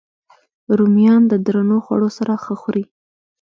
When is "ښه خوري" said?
2.43-2.83